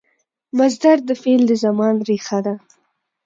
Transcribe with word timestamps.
مصدر 0.57 0.97
د 1.09 1.11
فعل 1.21 1.41
د 1.47 1.51
زمان 1.63 1.95
ریښه 2.09 2.39
ده. 2.45 2.55